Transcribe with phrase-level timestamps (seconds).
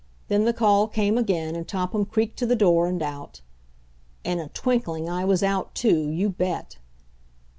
[0.29, 3.41] Then the call came again, and Topham creaked to the door and out.
[4.23, 6.79] In a twinkling I was out, too, you bet.